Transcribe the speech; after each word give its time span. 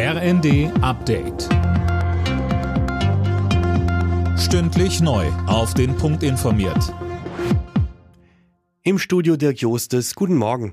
RND 0.00 0.70
Update. 0.80 1.48
Stündlich 4.38 5.00
neu. 5.00 5.26
Auf 5.48 5.74
den 5.74 5.96
Punkt 5.96 6.22
informiert. 6.22 6.94
Im 8.84 9.00
Studio 9.00 9.36
Dirk 9.36 9.60
Jostes. 9.60 10.14
Guten 10.14 10.36
Morgen. 10.36 10.70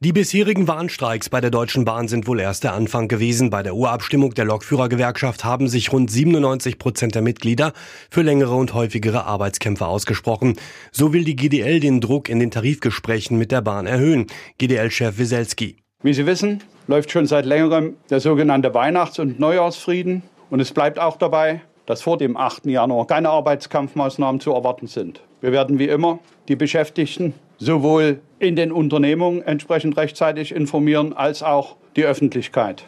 Die 0.00 0.12
bisherigen 0.12 0.68
Warnstreiks 0.68 1.30
bei 1.30 1.40
der 1.40 1.50
Deutschen 1.50 1.86
Bahn 1.86 2.08
sind 2.08 2.26
wohl 2.26 2.40
erst 2.40 2.64
der 2.64 2.74
Anfang 2.74 3.08
gewesen. 3.08 3.48
Bei 3.48 3.62
der 3.62 3.74
Urabstimmung 3.74 4.34
der 4.34 4.44
Lokführergewerkschaft 4.44 5.42
haben 5.44 5.68
sich 5.68 5.90
rund 5.90 6.10
97 6.10 6.78
Prozent 6.78 7.14
der 7.14 7.22
Mitglieder 7.22 7.72
für 8.10 8.20
längere 8.20 8.54
und 8.54 8.74
häufigere 8.74 9.24
Arbeitskämpfe 9.24 9.86
ausgesprochen. 9.86 10.56
So 10.92 11.14
will 11.14 11.24
die 11.24 11.36
GDL 11.36 11.80
den 11.80 12.02
Druck 12.02 12.28
in 12.28 12.38
den 12.38 12.50
Tarifgesprächen 12.50 13.38
mit 13.38 13.50
der 13.50 13.62
Bahn 13.62 13.86
erhöhen. 13.86 14.26
GDL-Chef 14.58 15.16
Wieselski. 15.16 15.78
Wie 16.02 16.14
Sie 16.14 16.24
wissen, 16.24 16.62
läuft 16.86 17.10
schon 17.10 17.26
seit 17.26 17.44
längerem 17.44 17.96
der 18.08 18.20
sogenannte 18.20 18.72
Weihnachts- 18.72 19.18
und 19.18 19.38
Neujahrsfrieden. 19.38 20.22
Und 20.48 20.60
es 20.60 20.72
bleibt 20.72 20.98
auch 20.98 21.18
dabei, 21.18 21.60
dass 21.84 22.00
vor 22.00 22.16
dem 22.16 22.38
8. 22.38 22.64
Januar 22.66 23.06
keine 23.06 23.28
Arbeitskampfmaßnahmen 23.28 24.40
zu 24.40 24.52
erwarten 24.52 24.86
sind. 24.86 25.20
Wir 25.42 25.52
werden 25.52 25.78
wie 25.78 25.88
immer 25.88 26.18
die 26.48 26.56
Beschäftigten 26.56 27.34
sowohl 27.58 28.20
in 28.38 28.56
den 28.56 28.72
Unternehmungen 28.72 29.42
entsprechend 29.42 29.98
rechtzeitig 29.98 30.54
informieren 30.54 31.12
als 31.12 31.42
auch 31.42 31.76
die 31.96 32.04
Öffentlichkeit. 32.04 32.84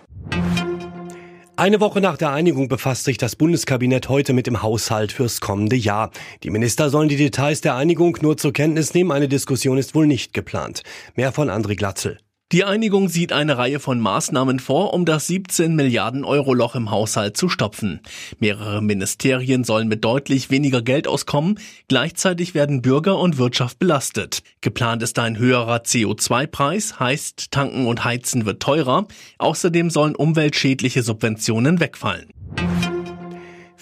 Eine 1.56 1.80
Woche 1.80 2.00
nach 2.00 2.16
der 2.16 2.30
Einigung 2.30 2.68
befasst 2.68 3.04
sich 3.04 3.18
das 3.18 3.36
Bundeskabinett 3.36 4.08
heute 4.08 4.32
mit 4.32 4.46
dem 4.46 4.62
Haushalt 4.62 5.12
fürs 5.12 5.42
kommende 5.42 5.76
Jahr. 5.76 6.10
Die 6.44 6.50
Minister 6.50 6.88
sollen 6.88 7.10
die 7.10 7.16
Details 7.16 7.60
der 7.60 7.76
Einigung 7.76 8.16
nur 8.22 8.38
zur 8.38 8.54
Kenntnis 8.54 8.94
nehmen. 8.94 9.12
Eine 9.12 9.28
Diskussion 9.28 9.76
ist 9.76 9.94
wohl 9.94 10.06
nicht 10.06 10.32
geplant. 10.32 10.82
Mehr 11.14 11.30
von 11.30 11.50
André 11.50 11.76
Glatzel. 11.76 12.18
Die 12.52 12.64
Einigung 12.64 13.08
sieht 13.08 13.32
eine 13.32 13.56
Reihe 13.56 13.80
von 13.80 13.98
Maßnahmen 13.98 14.58
vor, 14.58 14.92
um 14.92 15.06
das 15.06 15.26
17 15.26 15.74
Milliarden 15.74 16.22
Euro 16.22 16.52
Loch 16.52 16.74
im 16.74 16.90
Haushalt 16.90 17.34
zu 17.34 17.48
stopfen. 17.48 18.00
Mehrere 18.40 18.82
Ministerien 18.82 19.64
sollen 19.64 19.88
mit 19.88 20.04
deutlich 20.04 20.50
weniger 20.50 20.82
Geld 20.82 21.08
auskommen. 21.08 21.58
Gleichzeitig 21.88 22.54
werden 22.54 22.82
Bürger 22.82 23.18
und 23.18 23.38
Wirtschaft 23.38 23.78
belastet. 23.78 24.42
Geplant 24.60 25.02
ist 25.02 25.18
ein 25.18 25.38
höherer 25.38 25.78
CO2-Preis, 25.78 27.00
heißt 27.00 27.52
tanken 27.52 27.86
und 27.86 28.04
heizen 28.04 28.44
wird 28.44 28.60
teurer. 28.60 29.06
Außerdem 29.38 29.88
sollen 29.88 30.14
umweltschädliche 30.14 31.02
Subventionen 31.02 31.80
wegfallen. 31.80 32.28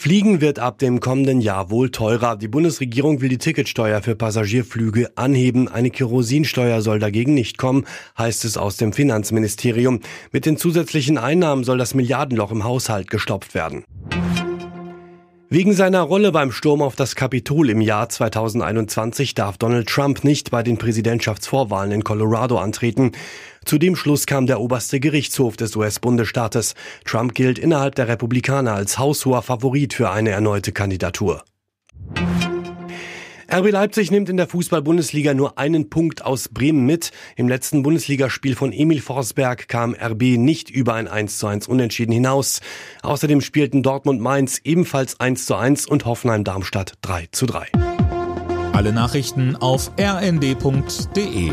Fliegen 0.01 0.41
wird 0.41 0.59
ab 0.59 0.79
dem 0.79 0.99
kommenden 0.99 1.43
Jahr 1.43 1.69
wohl 1.69 1.91
teurer. 1.91 2.35
Die 2.35 2.49
Bundesregierung 2.49 3.21
will 3.21 3.29
die 3.29 3.37
Ticketsteuer 3.37 4.01
für 4.01 4.17
Passagierflüge 4.17 5.11
anheben. 5.15 5.69
Eine 5.69 5.91
Kerosinsteuer 5.91 6.81
soll 6.81 7.01
dagegen 7.01 7.35
nicht 7.35 7.59
kommen, 7.59 7.85
heißt 8.17 8.47
es 8.47 8.57
aus 8.57 8.79
dem 8.79 8.95
Finanzministerium. 8.95 10.01
Mit 10.33 10.47
den 10.47 10.57
zusätzlichen 10.57 11.19
Einnahmen 11.19 11.65
soll 11.65 11.77
das 11.77 11.93
Milliardenloch 11.93 12.51
im 12.51 12.65
Haushalt 12.65 13.11
gestopft 13.11 13.55
werden. 13.55 13.85
Wegen 15.53 15.73
seiner 15.73 16.03
Rolle 16.03 16.31
beim 16.31 16.53
Sturm 16.53 16.81
auf 16.81 16.95
das 16.95 17.17
Kapitol 17.17 17.71
im 17.71 17.81
Jahr 17.81 18.09
2021 18.09 19.35
darf 19.35 19.59
Donald 19.59 19.89
Trump 19.89 20.23
nicht 20.23 20.53
bei 20.53 20.63
den 20.63 20.79
Präsidentschaftsvorwahlen 20.79 21.91
in 21.91 22.05
Colorado 22.05 22.57
antreten. 22.57 23.11
Zu 23.65 23.79
dem 23.79 23.97
Schluss 23.97 24.27
kam 24.27 24.47
der 24.47 24.61
oberste 24.61 25.01
Gerichtshof 25.01 25.57
des 25.57 25.75
US-Bundesstaates. 25.75 26.77
Trump 27.05 27.35
gilt 27.35 27.59
innerhalb 27.59 27.97
der 27.97 28.07
Republikaner 28.07 28.75
als 28.75 28.97
haushoher 28.97 29.43
Favorit 29.43 29.93
für 29.93 30.11
eine 30.11 30.31
erneute 30.31 30.71
Kandidatur. 30.71 31.43
RB 33.53 33.73
Leipzig 33.73 34.13
nimmt 34.13 34.29
in 34.29 34.37
der 34.37 34.47
Fußball-Bundesliga 34.47 35.35
nur 35.35 35.59
einen 35.59 35.91
Punkt 35.91 36.25
aus 36.25 36.49
Bremen 36.49 36.87
mit. 36.87 37.11
Im 37.35 37.49
letzten 37.49 37.83
Bundesligaspiel 37.83 38.55
von 38.55 38.73
Emil 38.73 39.01
Forsberg 39.01 39.67
kam 39.67 39.93
RB 39.93 40.39
nicht 40.39 40.71
über 40.71 40.95
ein 40.95 41.09
1 41.09 41.39
zu 41.39 41.49
1 41.49 41.67
Unentschieden 41.67 42.13
hinaus. 42.13 42.61
Außerdem 43.03 43.41
spielten 43.41 43.83
Dortmund 43.83 44.21
Mainz 44.21 44.61
ebenfalls 44.63 45.19
1 45.19 45.47
zu 45.47 45.57
1 45.57 45.87
und 45.87 46.05
Hoffenheim 46.05 46.45
Darmstadt 46.45 46.93
3 47.03 47.27
zu 47.33 47.47
3. 47.47 47.67
Alle 48.73 48.93
Nachrichten 48.93 49.57
auf 49.57 49.91
rnd.de 49.99 51.51